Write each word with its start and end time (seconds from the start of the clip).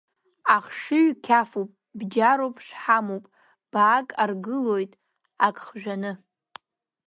Ахшыҩ 0.55 1.07
қьафуп, 1.25 1.69
бџьаруп, 1.97 2.55
шҳамуп, 2.65 3.25
баак 3.71 4.07
аргылоит 4.23 4.91
ак 5.45 5.57
хжәаны. 5.65 6.11